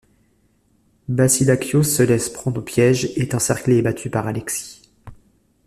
[1.09, 4.81] Basilakios se laisse prendre au piège et est encerclé et battu par Alexis.